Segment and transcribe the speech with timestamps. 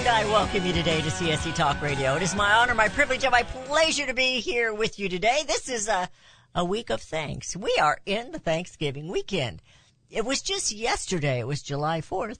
[0.00, 2.16] And I welcome you today to CSC Talk Radio.
[2.16, 5.42] It is my honor, my privilege, and my pleasure to be here with you today.
[5.46, 6.08] This is a,
[6.54, 7.54] a week of thanks.
[7.54, 9.60] We are in the Thanksgiving weekend.
[10.08, 11.38] It was just yesterday.
[11.38, 12.38] It was July 4th.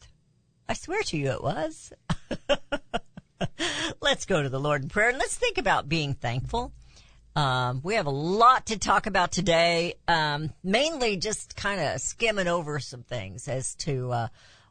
[0.71, 1.93] I swear to you it was.
[4.01, 6.73] let's go to the Lord in prayer and let's think about being thankful.
[7.37, 9.97] Um, we have a lot to talk about today.
[10.09, 14.29] Um, mainly just kind of skimming over some things as to, uh,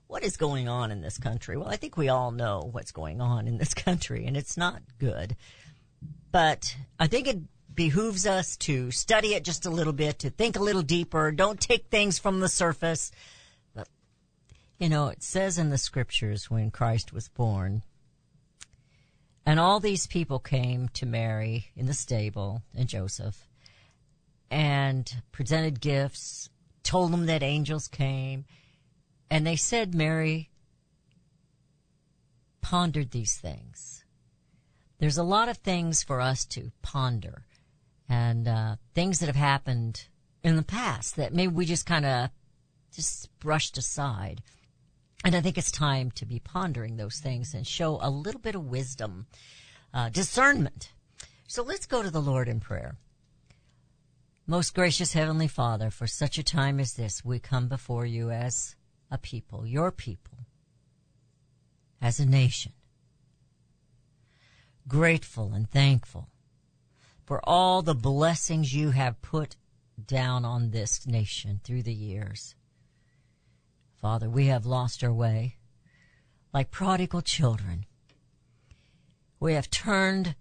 [0.10, 1.56] what is going on in this country?
[1.56, 4.82] Well, I think we all know what's going on in this country and it's not
[4.98, 5.36] good.
[6.32, 7.40] But I think it
[7.76, 11.32] behooves us to study it just a little bit, to think a little deeper.
[11.32, 13.12] Don't take things from the surface.
[13.76, 13.88] But,
[14.80, 17.84] you know, it says in the scriptures when Christ was born,
[19.46, 23.48] and all these people came to Mary in the stable and Joseph
[24.50, 26.50] and presented gifts,
[26.82, 28.46] told them that angels came,
[29.30, 30.50] and they said Mary
[32.62, 34.04] pondered these things.
[35.00, 37.46] There's a lot of things for us to ponder
[38.10, 40.08] and uh, things that have happened
[40.44, 42.30] in the past that maybe we just kind of
[42.94, 44.42] just brushed aside.
[45.24, 48.56] And I think it's time to be pondering those things and show a little bit
[48.56, 49.28] of wisdom,
[49.94, 50.92] uh, discernment.
[51.48, 52.98] So let's go to the Lord in prayer.
[54.48, 58.76] Most gracious Heavenly Father, for such a time as this, we come before you as
[59.12, 60.46] a people, your people,
[62.02, 62.74] as a nation,
[64.88, 66.30] grateful and thankful
[67.26, 69.56] for all the blessings you have put
[70.06, 72.56] down on this nation through the years.
[74.02, 75.58] Father, we have lost our way
[76.54, 77.86] like prodigal children.
[79.40, 80.36] We have turned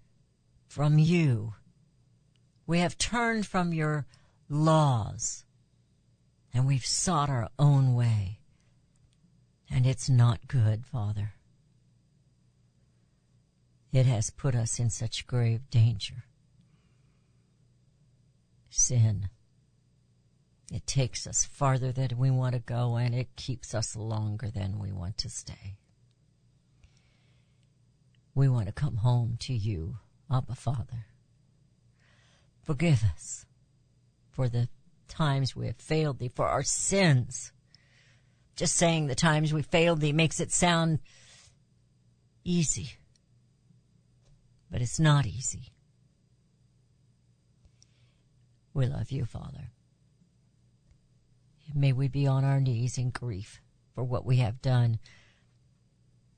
[0.67, 1.53] from you.
[2.65, 4.05] We have turned from your
[4.49, 5.45] laws
[6.53, 8.38] and we've sought our own way.
[9.71, 11.33] And it's not good, Father.
[13.91, 16.23] It has put us in such grave danger.
[18.69, 19.29] Sin.
[20.71, 24.77] It takes us farther than we want to go and it keeps us longer than
[24.77, 25.77] we want to stay.
[28.35, 29.97] We want to come home to you,
[30.31, 31.07] Abba Father.
[32.61, 33.45] Forgive us
[34.29, 34.69] for the
[35.07, 37.51] times we have failed thee, for our sins.
[38.59, 40.99] Just saying the times we failed thee makes it sound
[42.43, 42.91] easy.
[44.69, 45.71] But it's not easy.
[48.73, 49.71] We love you, Father.
[51.73, 53.61] May we be on our knees in grief
[53.95, 54.99] for what we have done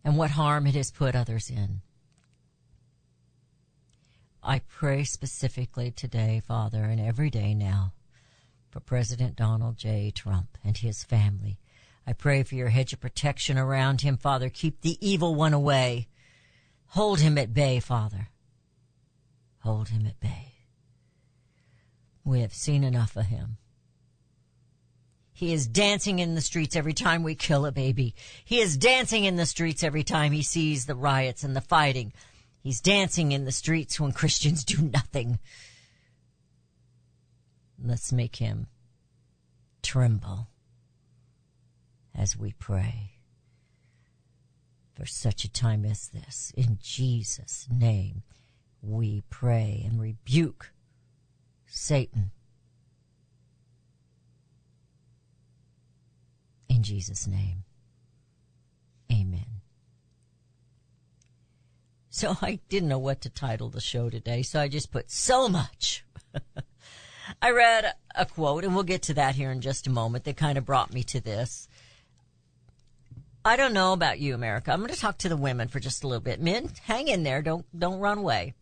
[0.03, 1.81] and what harm it has put others in.
[4.43, 7.93] I pray specifically today, Father, and every day now
[8.69, 10.11] for President Donald J.
[10.11, 11.57] Trump and his family.
[12.05, 14.49] I pray for your hedge of protection around him, Father.
[14.49, 16.07] Keep the evil one away.
[16.87, 18.29] Hold him at bay, Father.
[19.59, 20.53] Hold him at bay.
[22.23, 23.57] We have seen enough of him.
[25.31, 28.13] He is dancing in the streets every time we kill a baby.
[28.45, 32.13] He is dancing in the streets every time he sees the riots and the fighting.
[32.61, 35.39] He's dancing in the streets when Christians do nothing.
[37.83, 38.67] Let's make him
[39.81, 40.50] tremble
[42.15, 43.11] as we pray
[44.93, 46.53] for such a time as this.
[46.55, 48.23] In Jesus' name,
[48.81, 50.71] we pray and rebuke
[51.65, 52.31] Satan.
[56.69, 57.63] In Jesus' name,
[59.11, 59.61] amen.
[62.09, 65.47] So I didn't know what to title the show today, so I just put so
[65.47, 66.05] much.
[67.41, 70.37] I read a quote, and we'll get to that here in just a moment, that
[70.37, 71.67] kind of brought me to this.
[73.43, 74.71] I don't know about you, America.
[74.71, 76.39] I'm going to talk to the women for just a little bit.
[76.39, 77.41] Men, hang in there.
[77.41, 78.53] Don't, don't run away.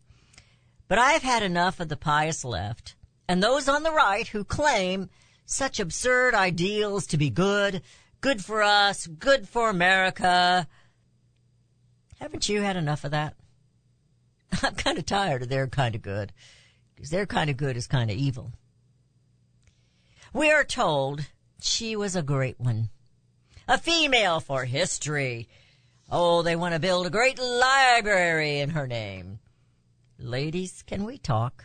[0.88, 2.96] But I've had enough of the pious left
[3.28, 5.10] and those on the right who claim
[5.44, 7.82] such absurd ideals to be good,
[8.20, 10.66] good for us, good for America.
[12.18, 13.34] Haven't you had enough of that?
[14.62, 16.32] I'm kind of tired of their kind of good
[16.94, 18.52] because their kind of good is kind of evil.
[20.32, 21.26] We are told
[21.60, 22.88] she was a great one
[23.70, 25.48] a female for history.
[26.10, 29.38] Oh, they want to build a great library in her name.
[30.18, 31.64] Ladies, can we talk?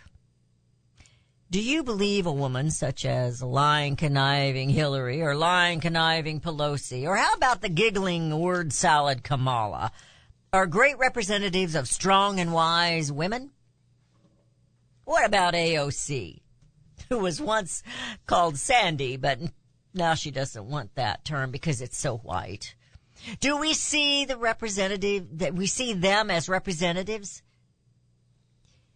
[1.49, 7.15] Do you believe a woman such as lying, conniving Hillary or lying, conniving Pelosi, or
[7.15, 9.91] how about the giggling word salad Kamala,
[10.53, 13.49] are great representatives of strong and wise women?
[15.05, 16.41] What about AOC,
[17.09, 17.81] who was once
[18.27, 19.39] called Sandy, but
[19.95, 22.75] now she doesn't want that term because it's so white?
[23.39, 27.41] Do we see the representative, that we see them as representatives?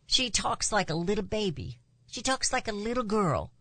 [0.06, 1.80] She talks like a little baby.
[2.08, 3.52] She talks like a little girl.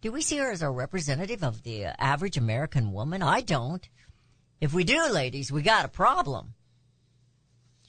[0.00, 3.22] Do we see her as a representative of the average American woman?
[3.22, 3.88] I don't.
[4.60, 6.54] If we do, ladies, we got a problem.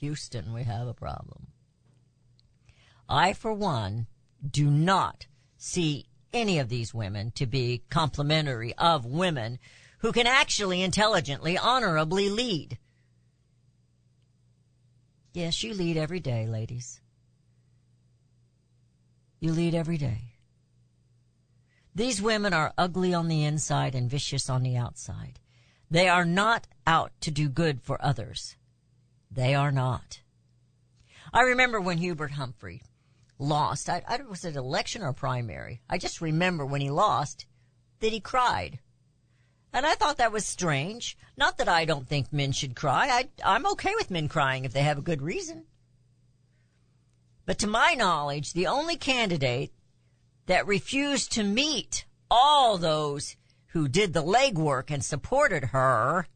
[0.00, 1.48] Houston, we have a problem.
[3.08, 4.06] I, for one,
[4.48, 9.58] do not see any of these women to be complimentary of women
[9.98, 12.78] who can actually intelligently, honorably lead.
[15.32, 17.00] Yes, you lead every day, ladies.
[19.40, 20.32] You lead every day.
[21.94, 25.40] These women are ugly on the inside and vicious on the outside.
[25.90, 28.56] They are not out to do good for others.
[29.30, 30.20] They are not.
[31.32, 32.82] I remember when Hubert Humphrey
[33.38, 33.88] lost.
[33.88, 35.82] I, I was it election or primary?
[35.88, 37.46] I just remember when he lost
[38.00, 38.80] that he cried.
[39.72, 41.18] And I thought that was strange.
[41.36, 43.08] Not that I don't think men should cry.
[43.08, 45.64] I, I'm okay with men crying if they have a good reason.
[47.44, 49.72] But to my knowledge, the only candidate
[50.46, 53.36] that refused to meet all those
[53.68, 56.26] who did the legwork and supported her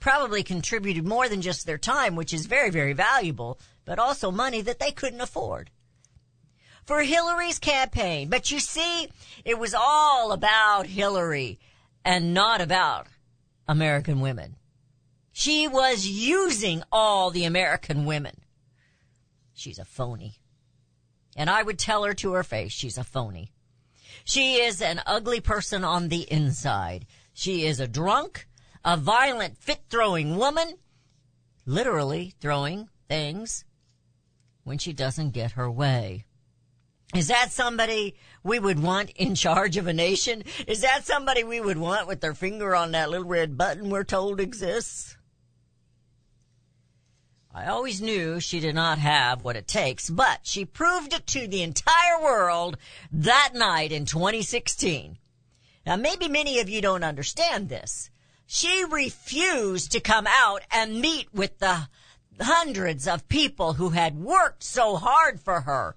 [0.00, 4.60] probably contributed more than just their time, which is very, very valuable, but also money
[4.60, 5.70] that they couldn't afford.
[6.84, 8.28] For Hillary's campaign.
[8.28, 9.08] But you see,
[9.44, 11.58] it was all about Hillary
[12.04, 13.06] and not about
[13.68, 14.56] American women.
[15.32, 18.42] She was using all the American women.
[19.54, 20.34] She's a phony.
[21.36, 23.52] And I would tell her to her face, she's a phony.
[24.24, 27.06] She is an ugly person on the inside.
[27.32, 28.46] She is a drunk,
[28.84, 30.74] a violent, fit throwing woman,
[31.64, 33.64] literally throwing things
[34.64, 36.26] when she doesn't get her way.
[37.14, 40.44] Is that somebody we would want in charge of a nation?
[40.66, 44.04] Is that somebody we would want with their finger on that little red button we're
[44.04, 45.16] told exists?
[47.54, 51.46] I always knew she did not have what it takes, but she proved it to
[51.46, 52.78] the entire world
[53.12, 55.18] that night in 2016.
[55.84, 58.08] Now maybe many of you don't understand this.
[58.46, 61.88] She refused to come out and meet with the
[62.40, 65.96] hundreds of people who had worked so hard for her.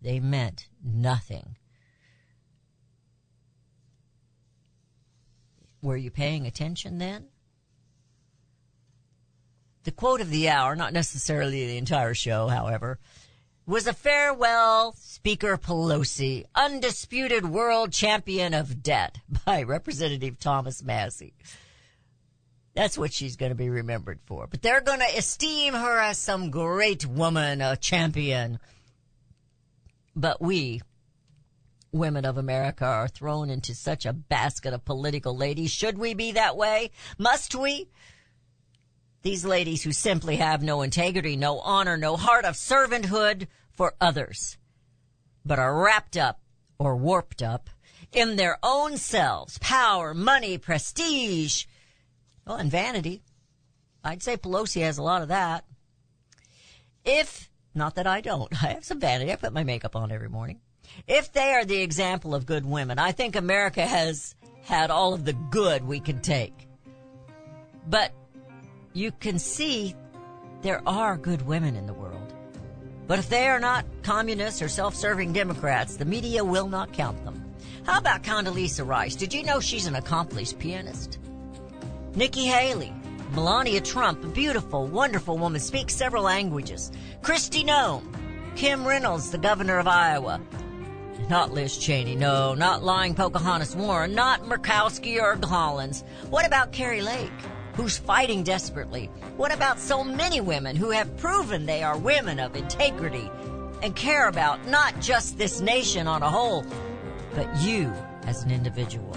[0.00, 1.56] They meant nothing.
[5.82, 7.26] Were you paying attention then?
[9.84, 12.98] The quote of the hour, not necessarily the entire show, however,
[13.66, 21.34] was a farewell Speaker Pelosi, undisputed world champion of debt by Representative Thomas Massie.
[22.74, 24.46] That's what she's going to be remembered for.
[24.46, 28.58] But they're going to esteem her as some great woman, a champion.
[30.18, 30.82] But we,
[31.92, 35.70] women of America, are thrown into such a basket of political ladies.
[35.70, 36.90] Should we be that way?
[37.18, 37.88] Must we?
[39.22, 44.58] These ladies who simply have no integrity, no honor, no heart of servanthood for others,
[45.44, 46.40] but are wrapped up
[46.80, 47.70] or warped up
[48.10, 51.64] in their own selves, power, money, prestige,
[52.44, 53.22] well, and vanity.
[54.02, 55.64] I'd say Pelosi has a lot of that.
[57.04, 59.32] If, not that I don't, I have some vanity.
[59.32, 60.60] I put my makeup on every morning.
[61.06, 65.24] If they are the example of good women, I think America has had all of
[65.24, 66.68] the good we can take.
[67.88, 68.12] But
[68.92, 69.94] you can see
[70.62, 72.34] there are good women in the world.
[73.06, 77.54] But if they are not communists or self-serving Democrats, the media will not count them.
[77.84, 79.16] How about Condoleezza Rice?
[79.16, 81.18] Did you know she's an accomplished pianist?
[82.14, 82.92] Nikki Haley,
[83.32, 86.90] Melania Trump, a beautiful, wonderful woman, speaks several languages.
[87.22, 88.04] Kristi Noem,
[88.56, 90.40] Kim Reynolds, the governor of Iowa.
[91.28, 96.04] Not Liz Cheney, no, not lying Pocahontas Warren, not Murkowski or Collins.
[96.30, 97.30] What about Kari Lake?
[97.78, 99.08] who's fighting desperately?
[99.36, 103.30] What about so many women who have proven they are women of integrity
[103.84, 106.66] and care about not just this nation on a whole,
[107.36, 107.92] but you
[108.26, 109.16] as an individual?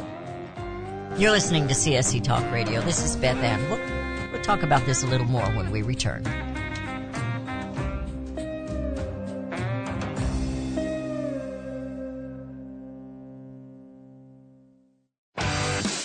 [1.17, 2.81] You're listening to CSC Talk Radio.
[2.81, 4.00] This is Beth Ann.
[4.43, 6.50] Talk about this a little more when we return.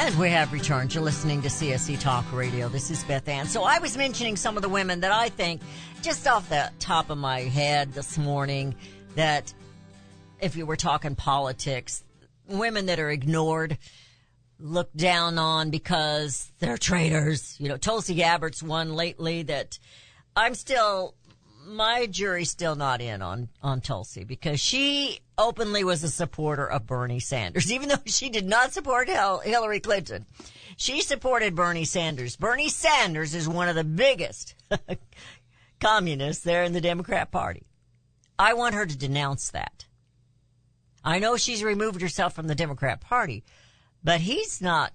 [0.00, 0.94] And we have returned.
[0.94, 2.70] You're listening to CSC Talk Radio.
[2.70, 3.44] This is Beth Ann.
[3.44, 5.60] So I was mentioning some of the women that I think,
[6.00, 8.74] just off the top of my head this morning,
[9.16, 9.52] that
[10.40, 12.02] if you were talking politics,
[12.48, 13.76] women that are ignored,
[14.58, 17.56] looked down on because they're traitors.
[17.60, 19.78] You know, Tulsi Gabbard's one lately that
[20.34, 21.14] I'm still,
[21.66, 26.86] my jury's still not in on, on Tulsi because she openly was a supporter of
[26.86, 30.26] Bernie Sanders, even though she did not support Hillary Clinton.
[30.76, 32.36] She supported Bernie Sanders.
[32.36, 34.54] Bernie Sanders is one of the biggest
[35.80, 37.66] communists there in the Democrat Party.
[38.38, 39.86] I want her to denounce that.
[41.04, 43.44] I know she's removed herself from the Democrat Party,
[44.02, 44.92] but he's not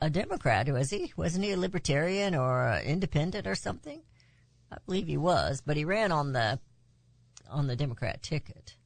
[0.00, 1.12] a Democrat, was he?
[1.16, 4.02] Wasn't he a libertarian or independent or something?
[4.70, 6.58] I believe he was, but he ran on the
[7.48, 8.76] on the Democrat ticket.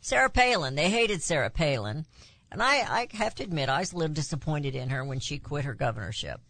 [0.00, 2.06] Sarah Palin, they hated Sarah Palin,
[2.50, 5.38] and I, I have to admit I was a little disappointed in her when she
[5.38, 6.40] quit her governorship.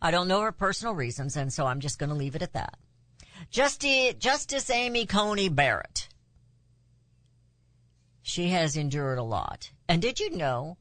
[0.00, 2.52] I don't know her personal reasons, and so I'm just going to leave it at
[2.52, 2.78] that.
[3.50, 6.08] Justice, Justice Amy Coney Barrett.
[8.22, 9.72] She has endured a lot.
[9.88, 10.76] And did you know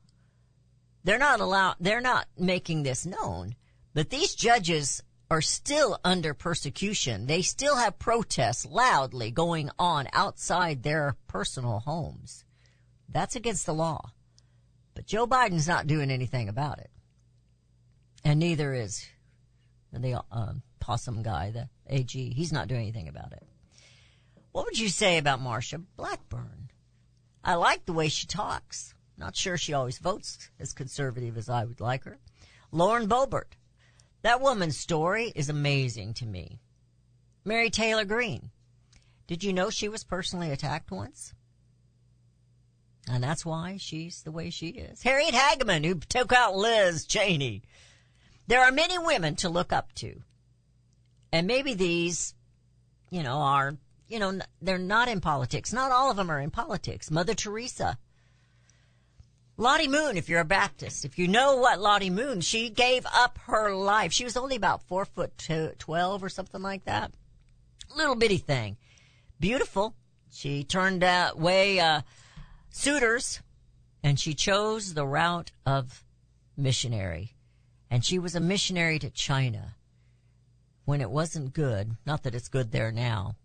[1.03, 3.55] they're not allowed, they're not making this known,
[3.93, 7.27] but these judges are still under persecution.
[7.27, 12.45] They still have protests loudly going on outside their personal homes.
[13.09, 14.11] That's against the law.
[14.93, 16.89] But Joe Biden's not doing anything about it.
[18.23, 19.05] And neither is
[19.91, 22.33] the uh, possum guy, the AG.
[22.33, 23.43] He's not doing anything about it.
[24.51, 26.71] What would you say about Marsha Blackburn?
[27.43, 28.95] I like the way she talks.
[29.17, 32.17] Not sure she always votes as conservative as I would like her.
[32.71, 33.55] Lauren Boebert.
[34.27, 36.59] That woman's story is amazing to me.
[37.45, 38.51] Mary Taylor Greene.
[39.25, 41.33] Did you know she was personally attacked once?
[43.09, 45.03] And that's why she's the way she is.
[45.03, 47.61] Harriet Hageman, who took out Liz Cheney.
[48.47, 50.19] There are many women to look up to.
[51.31, 52.35] And maybe these,
[53.09, 53.77] you know, are,
[54.09, 55.71] you know, they're not in politics.
[55.71, 57.09] Not all of them are in politics.
[57.09, 57.97] Mother Teresa.
[59.59, 63.39] Lottie Moon, if you're a Baptist, if you know what Lottie Moon, she gave up
[63.47, 64.13] her life.
[64.13, 67.11] She was only about four foot two, 12 or something like that.
[67.95, 68.77] Little bitty thing.
[69.39, 69.95] Beautiful.
[70.31, 72.01] She turned away, uh,
[72.69, 73.41] suitors
[74.03, 76.03] and she chose the route of
[76.55, 77.33] missionary.
[77.89, 79.75] And she was a missionary to China
[80.85, 81.97] when it wasn't good.
[82.05, 83.37] Not that it's good there now.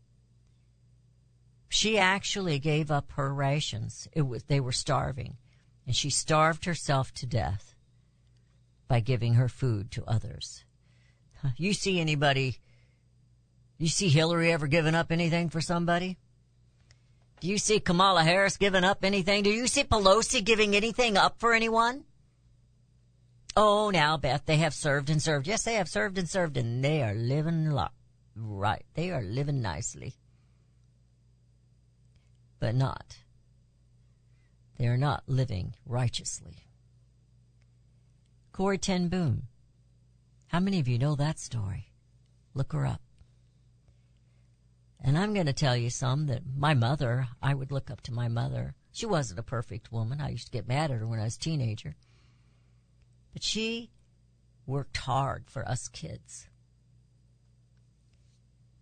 [1.71, 4.09] She actually gave up her rations.
[4.13, 5.39] It was, they were starving
[5.87, 7.75] and she starved herself to death
[8.89, 10.65] by giving her food to others.
[11.57, 12.59] You see anybody,
[13.79, 16.19] you see Hillary ever giving up anything for somebody?
[17.41, 19.43] Do you see Kamala Harris giving up anything?
[19.43, 22.05] Do you see Pelosi giving anything up for anyone?
[23.57, 25.47] Oh, now, Beth, they have served and served.
[25.47, 27.89] Yes, they have served and served, and they are living lo-
[28.37, 28.85] right.
[28.95, 30.15] They are living nicely.
[32.61, 33.19] But not.
[34.83, 36.67] They are not living righteously.
[38.51, 39.45] Corrie Ten Boom.
[40.49, 41.93] How many of you know that story?
[42.53, 43.01] Look her up.
[45.01, 48.13] And I'm going to tell you some that my mother, I would look up to
[48.13, 48.75] my mother.
[48.91, 50.21] She wasn't a perfect woman.
[50.21, 51.95] I used to get mad at her when I was a teenager.
[53.33, 53.93] But she
[54.67, 56.49] worked hard for us kids.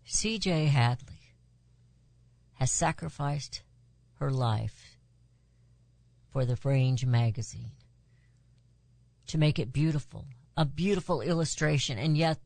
[0.04, 0.64] C.J.
[0.64, 1.34] Hadley
[2.54, 3.60] has sacrificed
[4.14, 4.89] her life
[6.30, 7.72] for the Range magazine
[9.26, 12.38] to make it beautiful, a beautiful illustration, and yet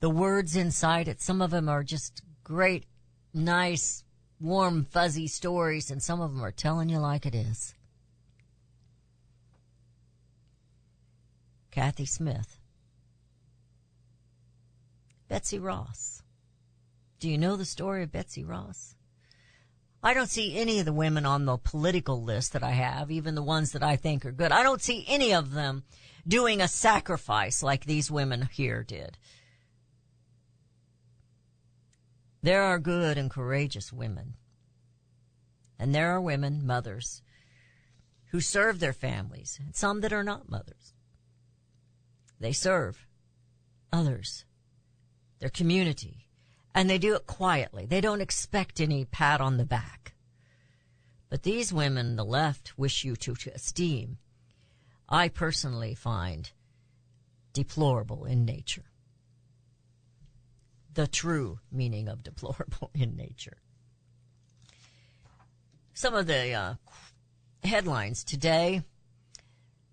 [0.00, 2.84] the words inside it, some of them are just great,
[3.32, 4.04] nice,
[4.40, 7.74] warm, fuzzy stories, and some of them are telling you like it is.
[11.70, 12.58] Kathy Smith.
[15.28, 16.22] Betsy Ross.
[17.20, 18.94] Do you know the story of Betsy Ross?
[20.02, 23.34] I don't see any of the women on the political list that I have, even
[23.34, 24.52] the ones that I think are good.
[24.52, 25.82] I don't see any of them
[26.26, 29.18] doing a sacrifice like these women here did.
[32.42, 34.34] There are good and courageous women.
[35.78, 37.22] And there are women, mothers,
[38.30, 40.94] who serve their families, and some that are not mothers.
[42.38, 43.06] They serve
[43.92, 44.44] others,
[45.40, 46.27] their community,
[46.74, 47.86] and they do it quietly.
[47.86, 50.14] They don't expect any pat on the back.
[51.30, 54.18] But these women, the left, wish you to, to esteem,
[55.08, 56.50] I personally find
[57.52, 58.90] deplorable in nature.
[60.94, 63.58] The true meaning of deplorable in nature.
[65.92, 66.74] Some of the uh,
[67.64, 68.82] headlines today.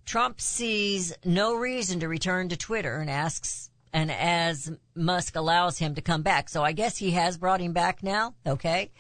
[0.06, 5.96] Trump sees no reason to return to Twitter and asks, and as Musk allows him
[5.96, 6.50] to come back.
[6.50, 8.36] So I guess he has brought him back now.
[8.46, 8.92] Okay.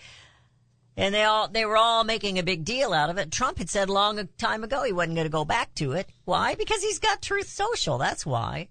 [0.95, 3.29] And they all, they were all making a big deal out of it.
[3.29, 6.08] Trump had said long a time ago he wasn't going to go back to it.
[6.23, 6.55] Why?
[6.55, 7.97] Because he's got Truth Social.
[7.97, 8.69] That's why.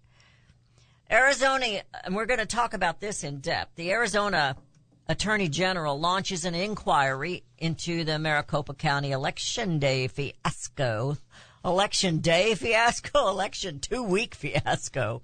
[1.11, 3.77] Arizona, and we're going to talk about this in depth.
[3.77, 4.57] The Arizona
[5.07, 11.19] Attorney General launches an inquiry into the Maricopa County Election Day fiasco.
[11.63, 13.29] Election Day fiasco?
[13.29, 15.21] Election two week fiasco.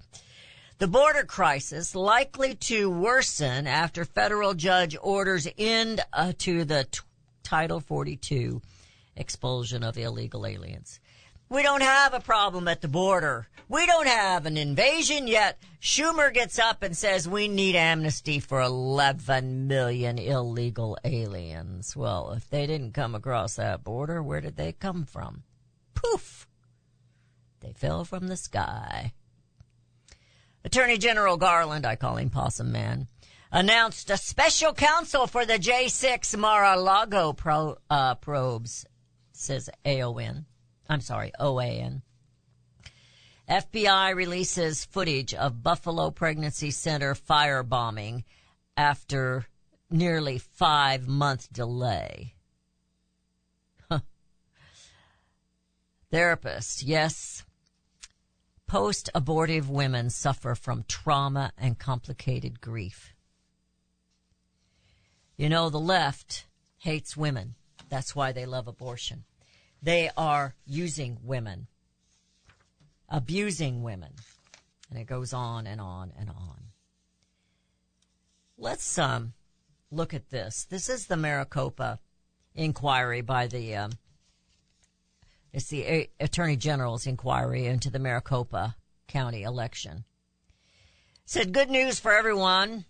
[0.81, 7.01] The border crisis likely to worsen after federal judge orders end uh, to the t-
[7.43, 8.63] Title 42
[9.15, 10.99] expulsion of illegal aliens.
[11.49, 13.47] We don't have a problem at the border.
[13.69, 15.59] We don't have an invasion yet.
[15.79, 21.95] Schumer gets up and says we need amnesty for 11 million illegal aliens.
[21.95, 25.43] Well, if they didn't come across that border, where did they come from?
[25.93, 26.47] Poof!
[27.59, 29.13] They fell from the sky.
[30.63, 33.07] Attorney General Garland, I call him Possum Man,
[33.51, 38.85] announced a special counsel for the J6 Mar-a-Lago pro, uh, probes,
[39.33, 40.45] says AON.
[40.89, 42.01] I'm sorry, OAN.
[43.49, 48.23] FBI releases footage of Buffalo Pregnancy Center firebombing
[48.77, 49.45] after
[49.89, 52.35] nearly five month delay.
[56.11, 57.43] Therapist, yes.
[58.71, 63.13] Post abortive women suffer from trauma and complicated grief.
[65.35, 66.45] You know, the left
[66.77, 67.55] hates women.
[67.89, 69.25] That's why they love abortion.
[69.81, 71.67] They are using women,
[73.09, 74.13] abusing women.
[74.89, 76.63] And it goes on and on and on.
[78.57, 79.33] Let's um,
[79.91, 80.63] look at this.
[80.63, 81.99] This is the Maricopa
[82.55, 83.91] inquiry by the um,
[85.53, 88.75] It's the A- Attorney General's inquiry into the Maricopa
[89.07, 90.05] County election.
[91.25, 92.85] Said good news for everyone.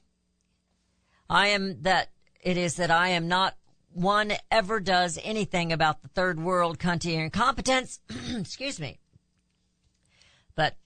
[1.29, 2.09] I am that
[2.41, 3.55] it is that I am not
[3.93, 7.99] one ever does anything about the third world country incompetence.
[8.35, 8.99] Excuse me.
[10.55, 10.77] But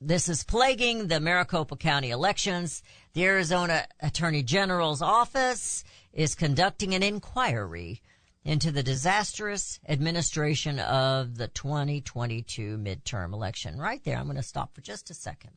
[0.00, 2.82] this is plaguing the Maricopa County elections.
[3.12, 8.02] The Arizona Attorney General's office is conducting an inquiry
[8.44, 13.78] into the disastrous administration of the 2022 midterm election.
[13.78, 15.52] Right there, I'm going to stop for just a second.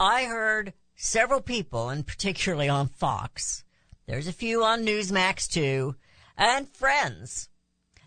[0.00, 3.64] I heard several people, and particularly on Fox,
[4.06, 5.94] there's a few on Newsmax too,
[6.36, 7.48] and friends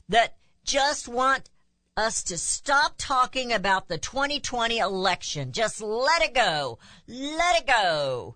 [0.10, 1.50] that just want
[1.98, 5.54] us to stop talking about the 2020 election.
[5.54, 6.78] Just let it go.
[7.08, 8.36] Let it go.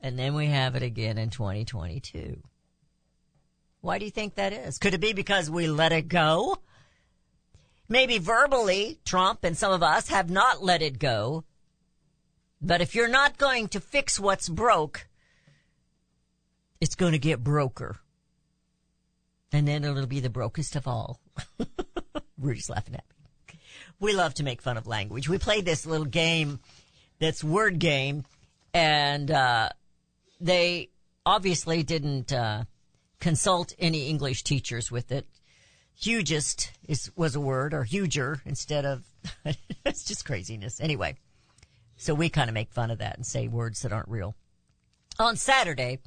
[0.00, 2.40] And then we have it again in 2022.
[3.80, 4.78] Why do you think that is?
[4.78, 6.58] Could it be because we let it go?
[7.88, 11.44] Maybe verbally, Trump and some of us have not let it go.
[12.62, 15.08] But if you're not going to fix what's broke,
[16.80, 17.96] it's going to get broker.
[19.52, 21.20] And then it'll be the brokest of all.
[22.38, 23.58] Rudy's laughing at me.
[23.98, 25.28] We love to make fun of language.
[25.28, 26.60] We play this little game
[27.18, 28.24] that's word game
[28.72, 29.70] and, uh,
[30.40, 30.90] they
[31.26, 32.64] obviously didn't, uh,
[33.20, 35.26] consult any English teachers with it.
[35.94, 39.04] Hugest is, was a word or huger instead of,
[39.84, 40.80] it's just craziness.
[40.80, 41.16] Anyway.
[42.00, 44.34] So we kind of make fun of that and say words that aren't real.
[45.18, 45.98] On Saturday,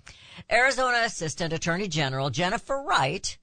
[0.51, 3.37] Arizona Assistant Attorney General Jennifer Wright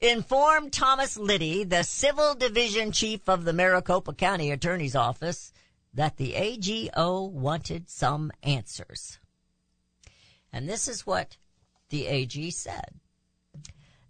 [0.00, 5.52] informed Thomas Liddy, the Civil Division Chief of the Maricopa County Attorney's Office,
[5.92, 9.18] that the AGO wanted some answers.
[10.52, 11.36] And this is what
[11.88, 13.00] the AG said.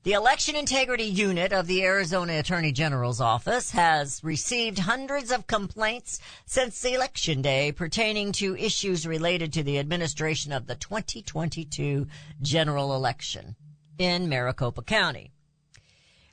[0.08, 6.18] The Election Integrity Unit of the Arizona Attorney General's Office has received hundreds of complaints
[6.46, 12.06] since election day pertaining to issues related to the administration of the 2022
[12.40, 13.54] general election
[13.98, 15.30] in Maricopa County.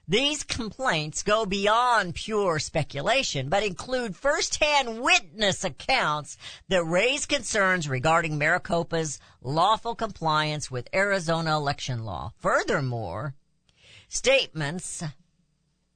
[0.07, 6.37] These complaints go beyond pure speculation, but include firsthand witness accounts
[6.69, 12.31] that raise concerns regarding Maricopa's lawful compliance with Arizona election law.
[12.37, 13.35] Furthermore,
[14.15, 15.03] statements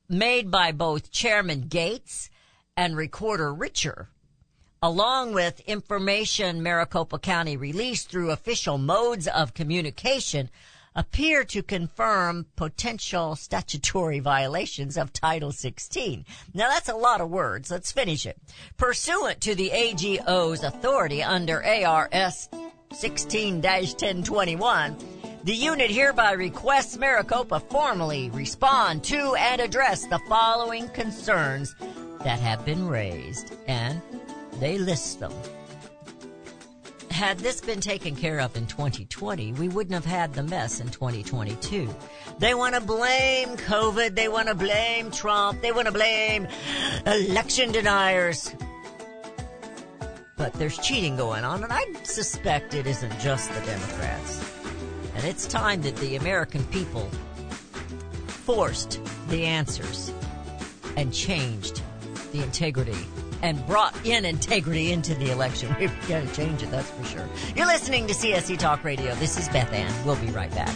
[0.09, 2.29] made by both Chairman Gates
[2.75, 4.09] and Recorder Richer,
[4.83, 10.49] along with information Maricopa County released through official modes of communication,
[10.99, 16.25] appear to confirm potential statutory violations of Title 16.
[16.53, 17.71] Now that's a lot of words.
[17.71, 18.37] Let's finish it.
[18.75, 22.49] Pursuant to the AGO's authority under ARS
[22.91, 25.01] 16-1021,
[25.45, 31.73] the unit hereby requests Maricopa formally respond to and address the following concerns
[32.25, 34.01] that have been raised, and
[34.59, 35.31] they list them.
[37.11, 40.89] Had this been taken care of in 2020, we wouldn't have had the mess in
[40.89, 41.93] 2022.
[42.37, 44.15] They want to blame COVID.
[44.15, 45.61] They want to blame Trump.
[45.61, 46.47] They want to blame
[47.05, 48.53] election deniers.
[50.37, 54.41] But there's cheating going on, and I suspect it isn't just the Democrats.
[55.15, 57.09] And it's time that the American people
[58.27, 60.13] forced the answers
[60.95, 61.81] and changed
[62.31, 63.05] the integrity
[63.41, 65.75] and brought in integrity into the election.
[65.79, 67.27] We've got to change it, that's for sure.
[67.55, 69.15] You're listening to CSC Talk Radio.
[69.15, 69.93] This is Beth Ann.
[70.05, 70.75] We'll be right back.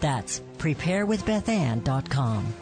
[0.00, 2.54] That's preparewithbethann.com.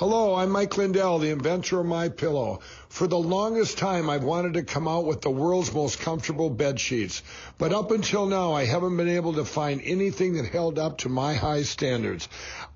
[0.00, 2.60] Hello, I'm Mike Lindell, the inventor of My Pillow.
[2.88, 6.80] For the longest time, I've wanted to come out with the world's most comfortable bed
[6.80, 7.22] sheets,
[7.58, 11.10] but up until now, I haven't been able to find anything that held up to
[11.10, 12.30] my high standards.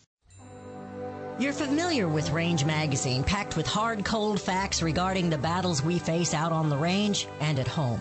[1.39, 6.33] You're familiar with Range Magazine, packed with hard, cold facts regarding the battles we face
[6.33, 8.01] out on the range and at home.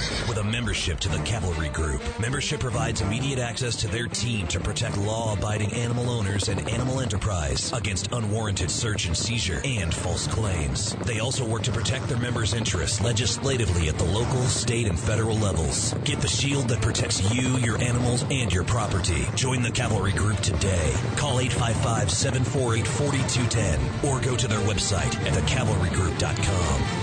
[0.31, 2.01] with a membership to the Cavalry Group.
[2.17, 7.01] Membership provides immediate access to their team to protect law abiding animal owners and animal
[7.01, 10.95] enterprise against unwarranted search and seizure and false claims.
[11.05, 15.35] They also work to protect their members' interests legislatively at the local, state, and federal
[15.35, 15.93] levels.
[16.05, 19.27] Get the shield that protects you, your animals, and your property.
[19.35, 20.93] Join the Cavalry Group today.
[21.17, 27.00] Call 855 748 4210 or go to their website at thecavalrygroup.com.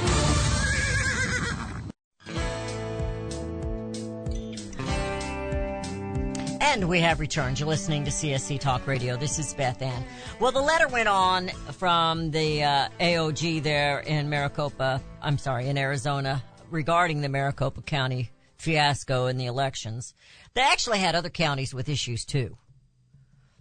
[6.70, 7.58] And we have returned.
[7.58, 9.16] You're listening to CSC Talk Radio.
[9.16, 10.04] This is Beth Ann.
[10.38, 15.78] Well, the letter went on from the uh, AOG there in Maricopa, I'm sorry, in
[15.78, 20.12] Arizona, regarding the Maricopa County fiasco in the elections.
[20.52, 22.58] They actually had other counties with issues too.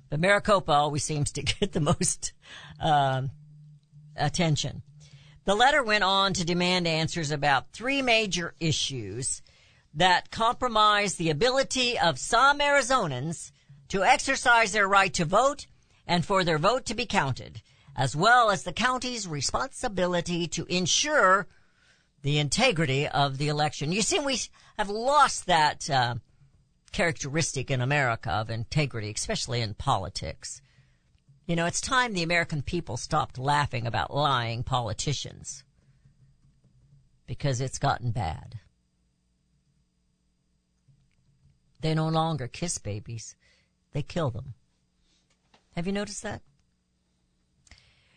[0.09, 2.33] But Maricopa always seems to get the most
[2.81, 3.31] um,
[4.17, 4.81] attention.
[5.45, 9.41] The letter went on to demand answers about three major issues
[9.93, 13.51] that compromise the ability of some Arizonans
[13.89, 15.65] to exercise their right to vote
[16.05, 17.61] and for their vote to be counted,
[17.95, 21.47] as well as the county's responsibility to ensure
[22.21, 23.91] the integrity of the election.
[23.91, 24.39] You see, we
[24.77, 26.15] have lost that uh,
[26.91, 30.61] characteristic in America of integrity, especially in politics.
[31.45, 35.63] You know, it's time the American people stopped laughing about lying politicians
[37.25, 38.59] because it's gotten bad.
[41.87, 43.37] They no longer kiss babies.
[43.93, 44.55] They kill them.
[45.73, 46.41] Have you noticed that?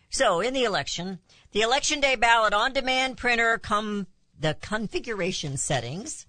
[0.09, 1.19] So, in the election,
[1.53, 4.07] the election day ballot on demand printer come
[4.37, 6.25] the configuration settings,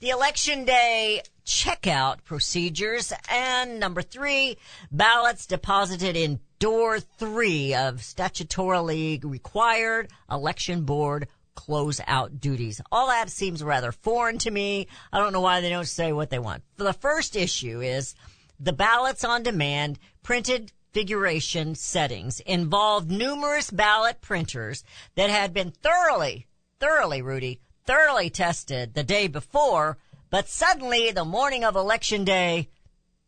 [0.00, 4.58] the election day checkout procedures, and number three,
[4.92, 12.80] ballots deposited in door three of statutorily required election board closeout duties.
[12.92, 14.86] All that seems rather foreign to me.
[15.12, 16.62] I don't know why they don't say what they want.
[16.76, 18.14] The first issue is
[18.60, 24.82] the ballots on demand printed configuration settings involved numerous ballot printers
[25.14, 26.48] that had been thoroughly,
[26.80, 32.68] thoroughly, Rudy, thoroughly tested the day before, but suddenly the morning of election day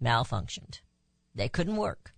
[0.03, 0.81] malfunctioned.
[1.33, 2.10] They couldn't work.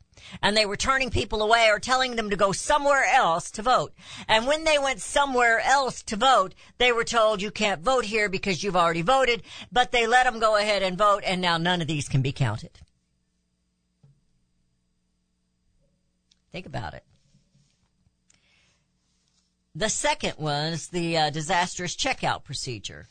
[0.42, 3.92] And they were turning people away or telling them to go somewhere else to vote.
[4.28, 8.28] And when they went somewhere else to vote, they were told you can't vote here
[8.28, 11.80] because you've already voted, but they let them go ahead and vote and now none
[11.80, 12.78] of these can be counted.
[16.52, 17.04] Think about it.
[19.74, 23.08] The second was the uh, disastrous checkout procedure.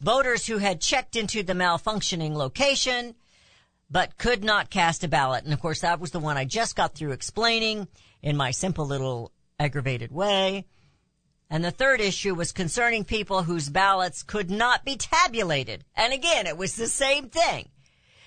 [0.00, 3.14] Voters who had checked into the malfunctioning location
[3.94, 5.44] but could not cast a ballot.
[5.44, 7.86] And of course, that was the one I just got through explaining
[8.22, 9.30] in my simple little
[9.60, 10.66] aggravated way.
[11.48, 15.84] And the third issue was concerning people whose ballots could not be tabulated.
[15.94, 17.68] And again, it was the same thing.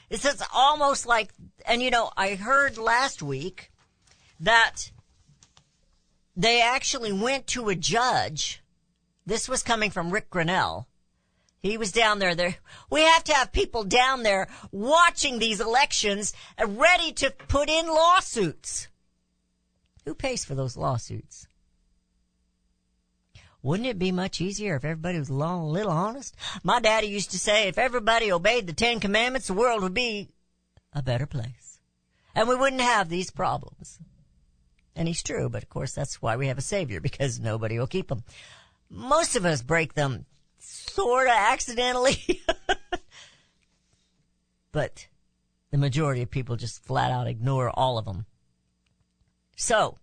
[0.10, 1.34] It's just almost like,
[1.65, 3.69] and you know, I heard last week
[4.39, 4.91] that
[6.38, 8.63] they actually went to a judge.
[9.25, 10.88] This was coming from Rick Grinnell.
[11.62, 12.36] He was down there.
[12.36, 12.56] There,
[12.89, 16.34] we have to have people down there watching these elections,
[16.65, 18.88] ready to put in lawsuits.
[20.06, 21.48] Who pays for those lawsuits?
[23.62, 26.36] Wouldn't it be much easier if everybody was a little honest?
[26.63, 30.30] My daddy used to say, if everybody obeyed the Ten Commandments, the world would be
[30.93, 31.80] a better place,
[32.34, 34.00] and we wouldn't have these problems.
[34.96, 37.88] And he's true, but of course that's why we have a savior because nobody will
[37.88, 38.24] keep them.
[38.89, 40.26] Most of us break them
[40.89, 42.41] sort of accidentally.
[44.71, 45.08] but
[45.71, 48.26] the majority of people just flat out ignore all of them.
[49.56, 49.97] So,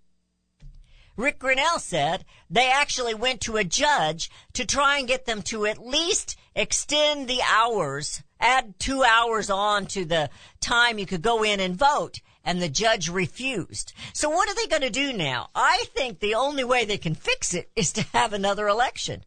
[1.16, 5.64] Rick Grinnell said they actually went to a judge to try and get them to
[5.64, 10.28] at least extend the hours, add two hours on to the
[10.60, 12.20] time you could go in and vote.
[12.46, 13.94] And the judge refused.
[14.12, 15.48] So what are they going to do now?
[15.54, 19.24] I think the only way they can fix it is to have another election.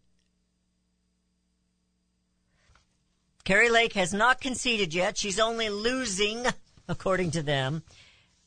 [3.48, 5.18] Kari Lake has not conceded yet.
[5.18, 6.46] She's only losing,
[6.90, 7.82] according to them.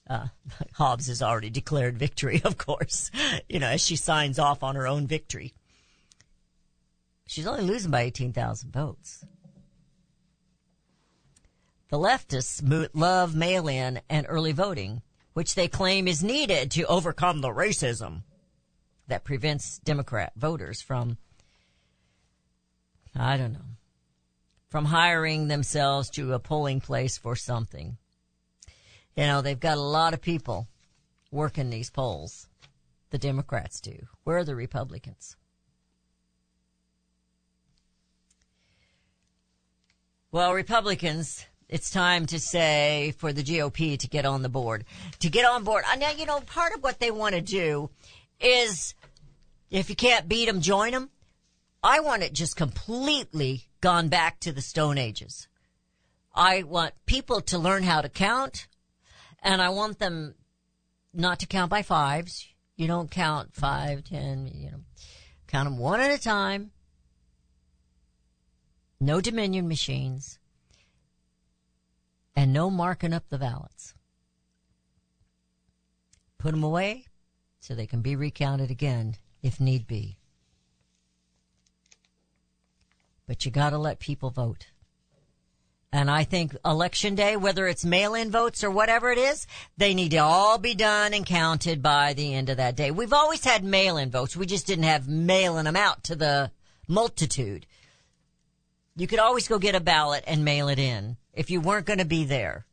[0.07, 0.27] Uh,
[0.75, 3.11] Hobbs has already declared victory, of course,
[3.49, 5.55] you know, as she signs off on her own victory.
[7.27, 9.25] She's only losing by 18,000 votes.
[11.89, 15.01] The leftists love mail-in and early voting,
[15.33, 18.25] which they claim is needed to overcome the racism
[19.09, 21.17] that prevents Democrat voters from,
[23.17, 23.61] I don't know,
[24.71, 27.99] from hiring themselves to a polling place for something.
[29.17, 30.69] You know, they've got a lot of people
[31.33, 32.49] working these polls.
[33.11, 34.07] The Democrats do.
[34.23, 35.37] Where are the Republicans?
[40.31, 44.85] Well, Republicans, it's time to say for the GOP to get on the board.
[45.19, 45.83] To get on board.
[45.91, 47.91] Uh, Now, you know, part of what they want to do
[48.39, 48.95] is
[49.71, 51.11] if you can't beat them, join them.
[51.83, 55.49] I want it just completely gone back to the Stone Ages.
[56.35, 58.69] I want people to learn how to count
[59.43, 60.35] and I want them
[61.13, 62.47] not to count by fives.
[62.77, 64.81] You don't count five, ten, you know,
[65.47, 66.71] count them one at a time.
[69.01, 70.39] No Dominion machines
[72.37, 73.95] and no marking up the ballots.
[76.39, 77.07] Put them away
[77.61, 80.20] so they can be recounted again if need be.
[83.31, 84.67] But you gotta let people vote.
[85.93, 90.11] And I think election day, whether it's mail-in votes or whatever it is, they need
[90.11, 92.91] to all be done and counted by the end of that day.
[92.91, 94.37] We've always had mail-in votes.
[94.37, 96.51] We just didn't have mailing them out to the
[96.89, 97.67] multitude.
[98.97, 102.01] You could always go get a ballot and mail it in if you weren't going
[102.01, 102.67] to be there.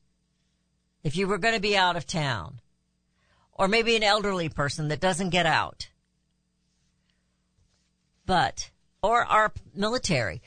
[1.03, 2.61] If you were going to be out of town.
[3.53, 5.89] Or maybe an elderly person that doesn't get out.
[8.25, 8.71] But,
[9.07, 10.41] or our military.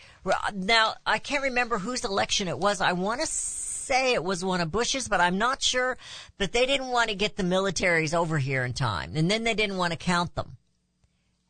[0.52, 2.82] Now, I can't remember whose election it was.
[2.82, 5.96] I want to say it was one of Bush's, but I'm not sure.
[6.36, 9.12] But they didn't want to get the militaries over here in time.
[9.16, 10.58] And then they didn't want to count them.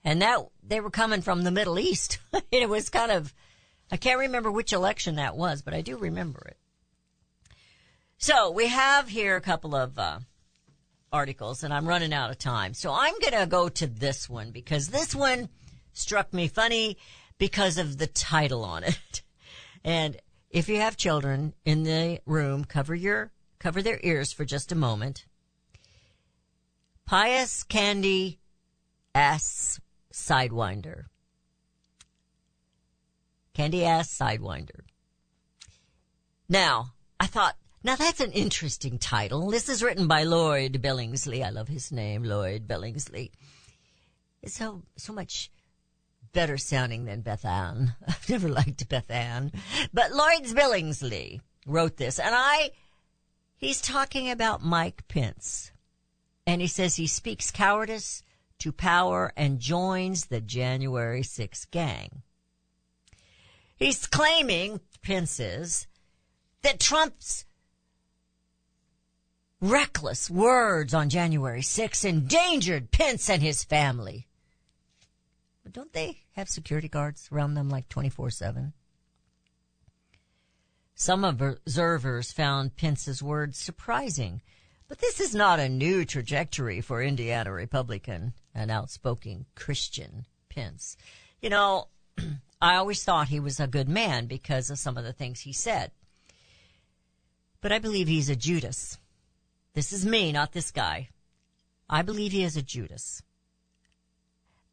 [0.05, 2.21] And that, they were coming from the Middle East.
[2.53, 3.35] it was kind of,
[3.91, 6.57] I can't remember which election that was, but I do remember it.
[8.19, 10.21] So we have here a couple of, uh,
[11.13, 12.73] articles and I'm running out of time.
[12.73, 15.49] So I'm going to go to this one because this one
[15.93, 16.97] struck me funny
[17.39, 19.23] because of the title on it.
[19.83, 20.19] And
[20.51, 24.75] if you have children in the room, cover your, cover their ears for just a
[24.75, 25.25] moment.
[27.07, 28.41] Pious Candy
[29.15, 29.81] Ass
[30.13, 31.05] Sidewinder.
[33.55, 34.81] Candy Ass Sidewinder.
[36.49, 39.51] Now, I thought, now that's an interesting title.
[39.51, 41.45] This is written by Lloyd Billingsley.
[41.45, 43.31] I love his name, Lloyd Billingsley.
[44.43, 45.51] It's so, so much
[46.33, 47.95] better sounding than Beth Ann.
[48.09, 49.53] I've never liked Beth Ann.
[49.93, 52.71] But Lloyd Billingsley wrote this and I,
[53.61, 55.71] He's talking about Mike Pence.
[56.47, 58.23] And he says he speaks cowardice
[58.61, 62.23] to power and joins the January 6th gang.
[63.77, 65.87] He's claiming, Pence is,
[66.63, 67.45] that Trump's
[69.61, 74.27] reckless words on January 6th endangered Pence and his family.
[75.73, 78.73] Don't they have security guards around them like 24 7?
[80.95, 84.43] Some observers found Pence's words surprising,
[84.89, 90.97] but this is not a new trajectory for Indiana Republican and outspoken Christian Pence.
[91.41, 91.89] You know,
[92.61, 95.53] I always thought he was a good man because of some of the things he
[95.53, 95.93] said.
[97.61, 98.99] But I believe he's a Judas.
[99.75, 101.09] This is me, not this guy.
[101.89, 103.23] I believe he is a Judas.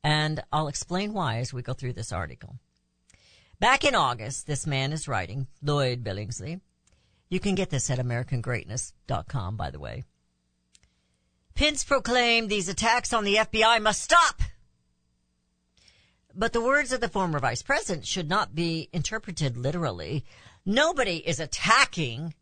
[0.08, 2.56] And I'll explain why as we go through this article.
[3.60, 6.62] Back in August, this man is writing, Lloyd Billingsley.
[7.28, 10.06] You can get this at AmericanGreatness.com, by the way.
[11.56, 14.44] Pence proclaimed these attacks on the FBI must stop.
[16.34, 20.24] But the words of the former vice president should not be interpreted literally.
[20.66, 22.34] Nobody is attacking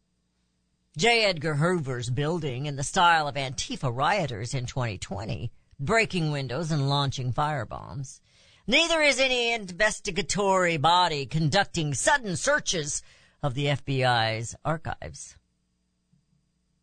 [0.95, 1.23] J.
[1.23, 7.33] Edgar Hoover's building in the style of Antifa rioters in 2020, breaking windows and launching
[7.33, 8.19] firebombs.
[8.67, 13.03] Neither is any investigatory body conducting sudden searches
[13.43, 15.37] of the FBI's archives.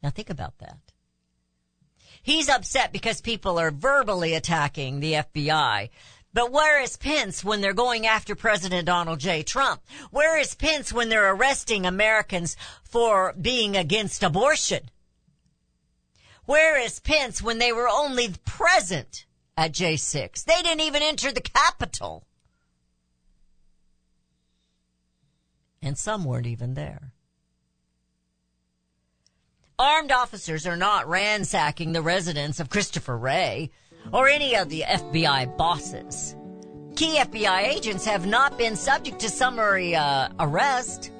[0.03, 0.79] Now think about that.
[2.23, 5.91] He's upset because people are verbally attacking the FBI.
[6.33, 9.43] But where is Pence when they're going after President Donald J.
[9.43, 9.83] Trump?
[10.11, 14.89] Where is Pence when they're arresting Americans for being against abortion?
[16.45, 19.27] Where is Pence when they were only present
[19.57, 20.45] at J6?
[20.45, 22.25] They didn't even enter the Capitol.
[25.81, 27.13] And some weren't even there.
[29.79, 33.71] Armed officers are not ransacking the residence of Christopher Wray
[34.13, 36.37] or any of the FBI bosses.
[36.95, 41.11] Key FBI agents have not been subject to summary uh, arrest,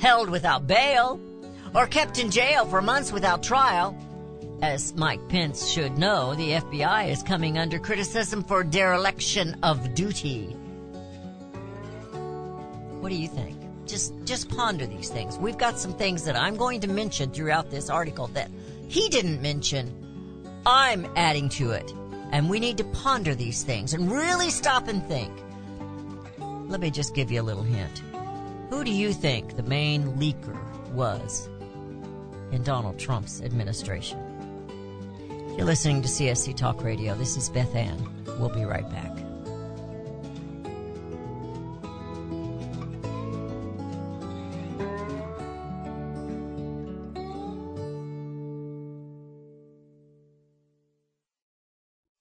[0.00, 1.20] held without bail,
[1.74, 3.96] or kept in jail for months without trial.
[4.62, 10.54] As Mike Pence should know, the FBI is coming under criticism for dereliction of duty.
[13.00, 13.56] What do you think?
[13.86, 15.38] Just just ponder these things.
[15.38, 18.50] We've got some things that I'm going to mention throughout this article that
[18.86, 19.94] he didn't mention.
[20.66, 21.94] I'm adding to it.
[22.30, 25.32] And we need to ponder these things and really stop and think.
[26.68, 28.02] Let me just give you a little hint.
[28.68, 30.56] Who do you think the main leaker
[30.92, 31.48] was
[32.52, 34.29] in Donald Trump's administration?
[35.60, 37.14] You're listening to CSC Talk Radio.
[37.14, 38.08] This is Beth Ann.
[38.38, 39.14] We'll be right back.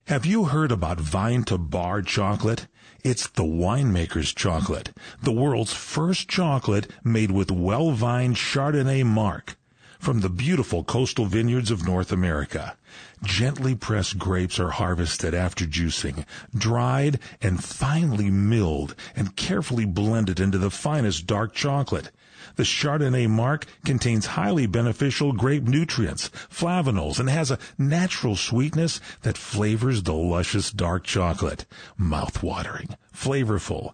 [0.08, 2.68] Have you heard about Vine to Bar chocolate?
[3.06, 4.92] It's the winemaker's chocolate,
[5.24, 9.56] the world's first chocolate made with well-vined Chardonnay marc
[9.98, 12.76] from the beautiful coastal vineyards of North America.
[13.24, 20.58] Gently pressed grapes are harvested after juicing, dried and finely milled and carefully blended into
[20.58, 22.12] the finest dark chocolate.
[22.56, 29.38] The Chardonnay marc contains highly beneficial grape nutrients, flavanols, and has a natural sweetness that
[29.38, 31.66] flavors the luscious dark chocolate.
[31.98, 33.94] Mouth-watering, flavorful,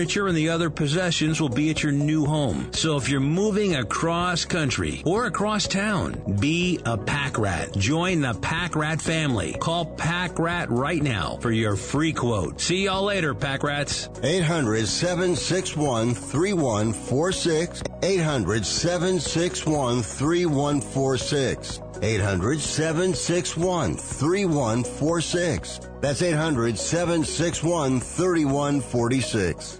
[0.00, 2.72] furniture and the other possessions will be at your new home.
[2.72, 7.76] So if you're moving across country or across town, be a pack rat.
[7.76, 9.52] Join the pack rat family.
[9.60, 12.62] Call pack rat right now for your free quote.
[12.62, 14.08] See y'all later, pack rats.
[14.22, 17.82] 800 761 3146.
[18.02, 21.80] 800 761 3146.
[22.02, 25.80] 800 761 3146.
[26.00, 29.79] That's 800 761 3146.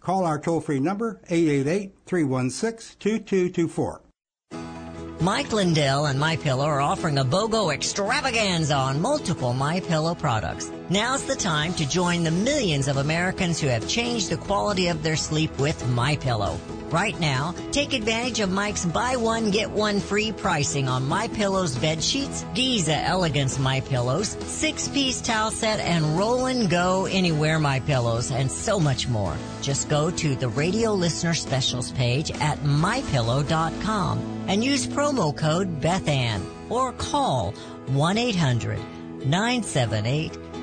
[0.00, 4.00] Call our toll-free number 888-316-2224.
[5.20, 10.70] Mike Lindell and My Pillow are offering a BOGO extravaganza on multiple My Pillow products.
[10.90, 15.02] Now's the time to join the millions of Americans who have changed the quality of
[15.02, 16.58] their sleep with My Pillow.
[16.88, 21.76] Right now, take advantage of Mike's buy one get one free pricing on My Pillow's
[21.76, 27.80] bed sheets, Giza Elegance My Pillows, six-piece towel set, and Roll and Go Anywhere My
[27.80, 29.36] Pillows, and so much more.
[29.60, 36.40] Just go to the radio listener specials page at mypillow.com and use promo code Bethann
[36.70, 37.52] or call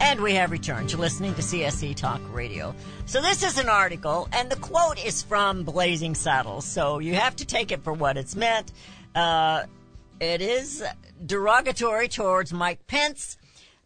[0.00, 0.92] And we have returned.
[0.92, 2.74] You're listening to CSC Talk Radio.
[3.06, 6.64] So this is an article, and the quote is from Blazing Saddles.
[6.64, 8.72] So you have to take it for what it's meant.
[9.14, 9.64] Uh,
[10.20, 10.84] it is
[11.24, 13.36] derogatory towards Mike Pence,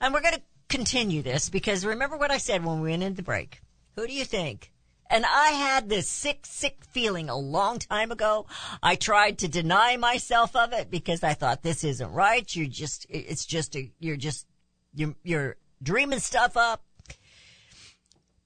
[0.00, 3.16] and we're going to continue this because remember what I said when we went into
[3.16, 3.60] the break.
[3.96, 4.72] Who do you think?
[5.10, 8.46] And I had this sick, sick feeling a long time ago.
[8.82, 12.54] I tried to deny myself of it because I thought this isn't right.
[12.56, 14.46] You're just, it's just a, you're just,
[14.94, 16.84] you're, you're dreaming stuff up.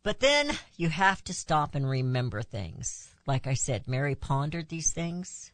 [0.02, 3.08] But then you have to stop and remember things.
[3.26, 5.50] Like I said, Mary pondered these things.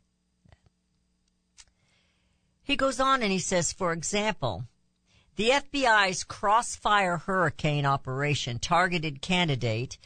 [2.62, 4.64] He goes on and he says, for example,
[5.36, 9.98] the FBI's crossfire hurricane operation targeted candidate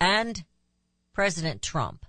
[0.00, 0.44] and
[1.12, 2.06] President Trump.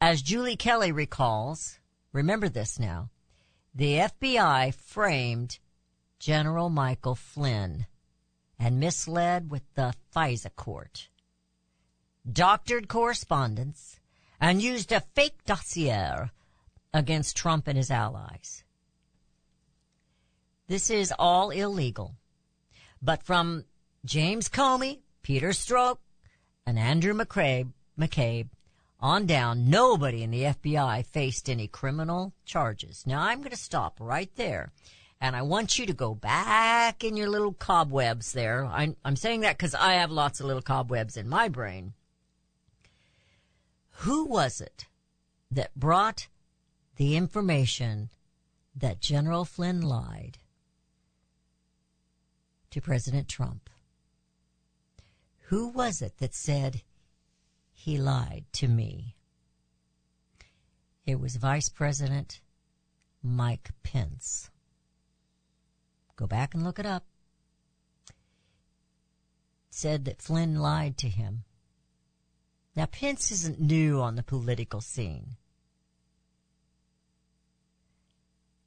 [0.00, 1.80] As Julie Kelly recalls,
[2.12, 3.10] remember this now,
[3.74, 5.58] the FBI framed
[6.18, 7.86] General Michael Flynn
[8.58, 11.08] and misled with the FISA court,
[12.30, 14.00] doctored correspondence,
[14.40, 16.30] and used a fake dossier
[16.92, 18.64] against Trump and his allies.
[20.66, 22.14] This is all illegal.
[23.00, 23.64] But from
[24.04, 25.98] James Comey, Peter Strzok,
[26.66, 28.48] and Andrew McCabe, McCabe
[29.00, 33.04] on down, nobody in the FBI faced any criminal charges.
[33.06, 34.72] Now I'm going to stop right there.
[35.20, 38.64] And I want you to go back in your little cobwebs there.
[38.66, 41.94] I'm, I'm saying that because I have lots of little cobwebs in my brain.
[44.02, 44.86] Who was it
[45.50, 46.28] that brought
[46.96, 48.10] the information
[48.76, 50.38] that General Flynn lied
[52.70, 53.68] to President Trump?
[55.46, 56.82] Who was it that said
[57.72, 59.16] he lied to me?
[61.06, 62.40] It was Vice President
[63.22, 64.50] Mike Pence.
[66.18, 67.04] Go back and look it up.
[69.70, 71.44] Said that Flynn lied to him.
[72.74, 75.36] Now, Pence isn't new on the political scene.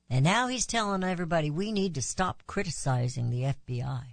[0.09, 4.03] And now he's telling everybody we need to stop criticizing the FBI.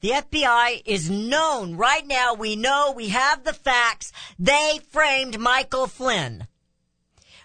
[0.00, 2.34] The FBI is known right now.
[2.34, 4.12] We know we have the facts.
[4.36, 6.48] They framed Michael Flynn.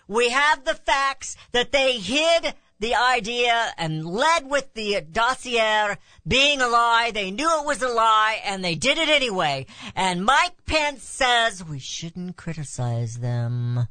[0.07, 5.97] We have the facts that they hid the idea and led with the dossier
[6.27, 7.11] being a lie.
[7.13, 9.65] They knew it was a lie and they did it anyway.
[9.95, 13.87] And Mike Pence says we shouldn't criticize them.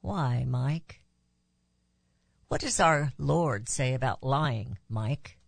[0.00, 1.02] Why, Mike?
[2.48, 5.38] What does our Lord say about lying, Mike?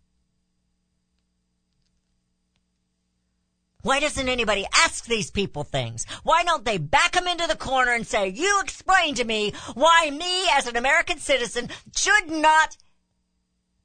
[3.85, 6.07] Why doesn't anybody ask these people things?
[6.23, 10.09] Why don't they back them into the corner and say, you explain to me why
[10.09, 12.77] me as an American citizen should not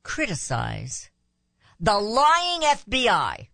[0.03, 1.11] criticize
[1.79, 3.49] the lying FBI?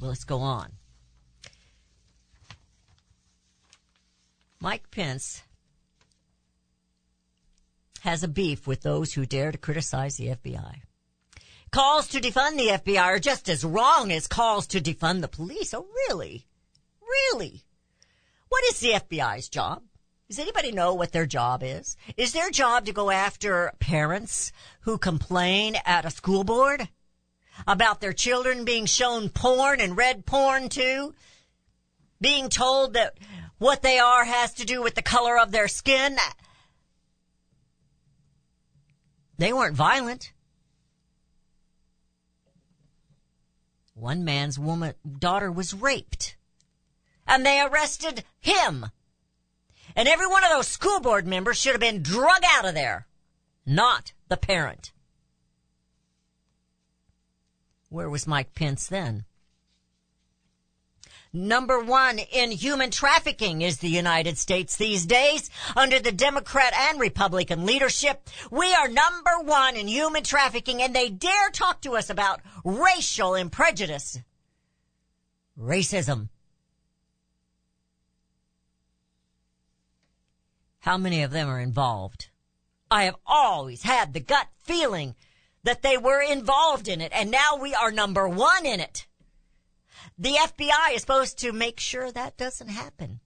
[0.00, 0.70] Well, let's go on.
[4.60, 5.42] Mike Pence
[8.02, 10.82] has a beef with those who dare to criticize the FBI.
[11.72, 15.72] Calls to defund the FBI are just as wrong as calls to defund the police.
[15.72, 16.46] Oh, really?
[17.00, 17.62] Really?
[18.50, 19.82] What is the FBI's job?
[20.28, 21.96] Does anybody know what their job is?
[22.18, 26.90] Is their job to go after parents who complain at a school board
[27.66, 31.14] about their children being shown porn and read porn too?
[32.20, 33.16] Being told that
[33.56, 36.18] what they are has to do with the color of their skin?
[39.38, 40.31] They weren't violent.
[44.02, 46.36] One man's woman daughter was raped.
[47.24, 48.86] And they arrested him.
[49.94, 53.06] And every one of those school board members should have been drug out of there,
[53.64, 54.90] not the parent.
[57.90, 59.24] Where was Mike Pence then?
[61.34, 65.48] Number one in human trafficking is the United States these days.
[65.74, 71.08] Under the Democrat and Republican leadership, we are number one in human trafficking and they
[71.08, 74.20] dare talk to us about racial and prejudice.
[75.58, 76.28] Racism.
[80.80, 82.28] How many of them are involved?
[82.90, 85.14] I have always had the gut feeling
[85.62, 89.06] that they were involved in it and now we are number one in it.
[90.18, 93.20] The FBI is supposed to make sure that doesn't happen.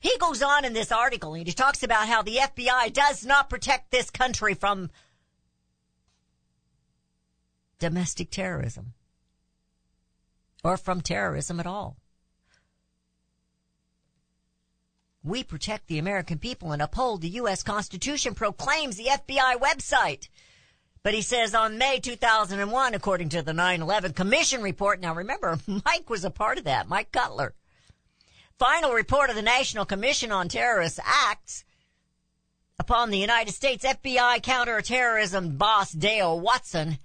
[0.00, 3.48] He goes on in this article and he talks about how the FBI does not
[3.48, 4.90] protect this country from
[7.78, 8.94] domestic terrorism
[10.62, 11.96] or from terrorism at all.
[15.22, 17.62] We protect the American people and uphold the U.S.
[17.62, 20.28] Constitution proclaims the FBI website.
[21.04, 26.08] But he says on May 2001, according to the 9-11 Commission report, now remember, Mike
[26.08, 27.52] was a part of that, Mike Cutler.
[28.58, 31.64] Final report of the National Commission on Terrorist Acts
[32.78, 36.96] upon the United States FBI counterterrorism boss Dale Watson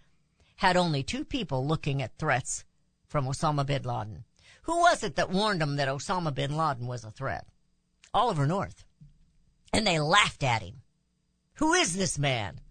[0.56, 2.64] had only two people looking at threats
[3.06, 4.24] from Osama bin Laden.
[4.62, 7.46] Who was it that warned them that Osama bin Laden was a threat?
[8.14, 8.86] Oliver North.
[9.74, 10.76] And they laughed at him.
[11.56, 12.62] Who is this man?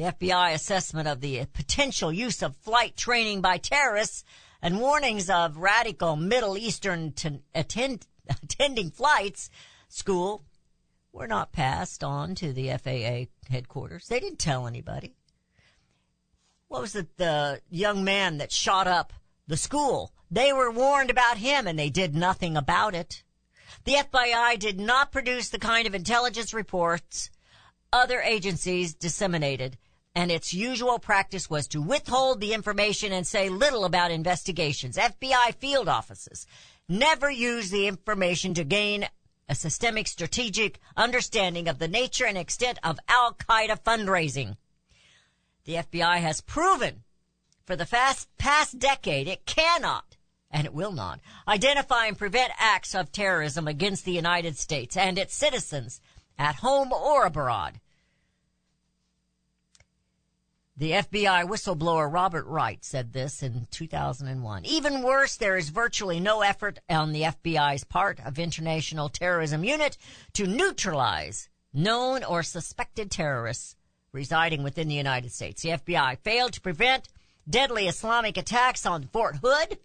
[0.00, 4.24] The FBI assessment of the potential use of flight training by terrorists
[4.62, 7.12] and warnings of radical Middle Eastern
[7.54, 8.06] attend-
[8.42, 9.50] attending flights
[9.90, 10.42] school
[11.12, 14.08] were not passed on to the FAA headquarters.
[14.08, 15.16] They didn't tell anybody.
[16.68, 17.18] What was it?
[17.18, 19.12] The young man that shot up
[19.48, 20.14] the school.
[20.30, 23.22] They were warned about him and they did nothing about it.
[23.84, 27.28] The FBI did not produce the kind of intelligence reports
[27.92, 29.76] other agencies disseminated,
[30.14, 34.96] and its usual practice was to withhold the information and say little about investigations.
[34.96, 36.46] FBI field offices
[36.88, 39.06] never use the information to gain
[39.48, 44.56] a systemic strategic understanding of the nature and extent of Al Qaeda fundraising.
[45.64, 47.04] The FBI has proven
[47.64, 50.16] for the fast, past decade it cannot
[50.50, 55.18] and it will not identify and prevent acts of terrorism against the United States and
[55.18, 56.00] its citizens
[56.38, 57.80] at home or abroad.
[60.80, 64.64] The FBI whistleblower Robert Wright said this in 2001.
[64.64, 69.98] Even worse, there is virtually no effort on the FBI's part of International Terrorism Unit
[70.32, 73.76] to neutralize known or suspected terrorists
[74.12, 75.60] residing within the United States.
[75.60, 77.10] The FBI failed to prevent
[77.46, 79.76] deadly Islamic attacks on Fort Hood.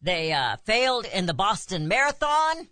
[0.00, 2.68] They uh, failed in the Boston Marathon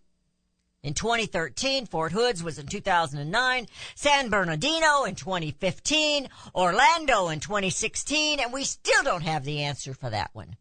[0.85, 1.87] in 2013.
[1.87, 3.66] Fort Hood's was in 2009.
[3.97, 6.28] San Bernardino in 2015.
[6.55, 8.39] Orlando in 2016.
[8.39, 10.57] And we still don't have the answer for that one.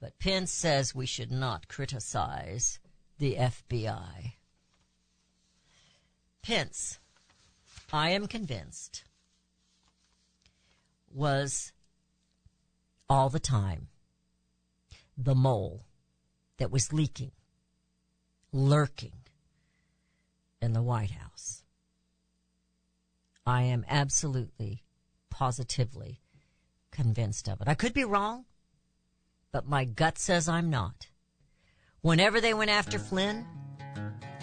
[0.00, 2.78] But Pence says we should not criticize
[3.18, 4.34] the FBI.
[6.42, 6.98] Pence,
[7.92, 9.04] I am convinced,
[11.12, 11.72] was
[13.10, 13.88] all the time
[15.18, 15.84] the mole
[16.60, 17.32] that was leaking,
[18.52, 19.14] lurking
[20.60, 21.64] in the White House.
[23.46, 24.84] I am absolutely,
[25.30, 26.20] positively
[26.92, 27.66] convinced of it.
[27.66, 28.44] I could be wrong,
[29.50, 31.08] but my gut says I'm not.
[32.02, 33.46] Whenever they went after Flynn,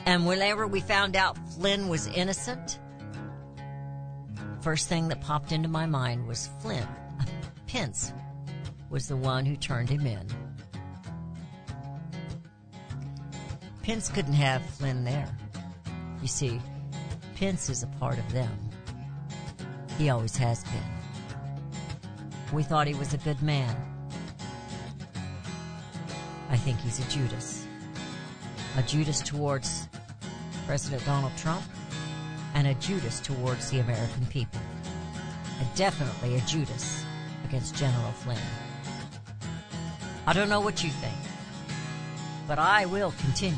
[0.07, 2.79] and whenever we found out Flynn was innocent,
[4.61, 6.87] first thing that popped into my mind was Flynn.
[7.67, 8.11] Pence
[8.89, 10.46] was the one who turned him in.
[13.87, 15.33] Pence couldn't have Flynn there.
[16.21, 16.59] You see,
[17.37, 18.51] Pence is a part of them.
[19.97, 22.51] He always has been.
[22.51, 23.73] We thought he was a good man.
[26.49, 27.65] I think he's a Judas.
[28.75, 29.87] A Judas towards
[30.65, 31.63] President Donald Trump
[32.55, 34.59] and a Judas towards the American people.
[35.61, 37.05] And definitely a Judas
[37.45, 38.37] against General Flynn.
[40.25, 41.15] I don't know what you think,
[42.49, 43.57] but I will continue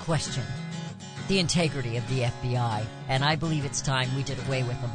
[0.00, 0.44] question
[1.28, 4.90] the integrity of the FBI, and I believe it's time we did away with them.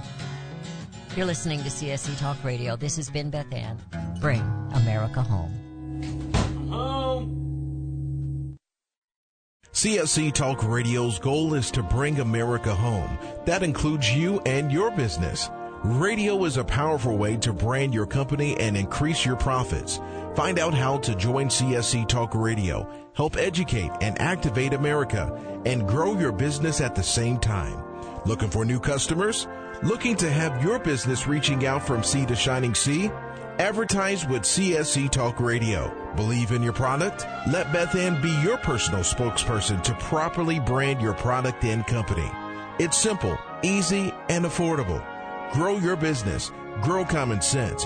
[1.16, 2.76] You're listening to CSC Talk Radio.
[2.76, 3.80] This has been Beth Ann.
[4.20, 4.42] Bring
[4.74, 5.54] America home.
[9.72, 13.18] CSC Talk Radio's goal is to bring America home.
[13.46, 15.50] That includes you and your business.
[15.84, 20.00] Radio is a powerful way to brand your company and increase your profits.
[20.36, 25.34] Find out how to join CSC Talk Radio, help educate and activate America,
[25.66, 27.82] and grow your business at the same time.
[28.26, 29.48] Looking for new customers?
[29.82, 33.10] Looking to have your business reaching out from sea to shining sea?
[33.60, 35.90] Advertise with CSC Talk Radio.
[36.18, 37.26] Believe in your product?
[37.48, 42.30] Let Beth Ann be your personal spokesperson to properly brand your product and company.
[42.78, 45.02] It's simple, easy, and affordable.
[45.54, 47.86] Grow your business, grow common sense,